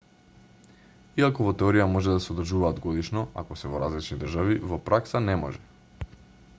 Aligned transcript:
иако 1.23 1.45
во 1.47 1.51
теорија 1.59 1.85
може 1.95 2.15
да 2.15 2.23
се 2.27 2.31
одржуваат 2.35 2.79
годишно 2.87 3.25
ако 3.43 3.57
се 3.63 3.73
во 3.75 3.83
различни 3.85 4.17
држави 4.25 4.57
во 4.73 4.79
пракса 4.89 5.23
не 5.29 5.41
може 5.45 6.13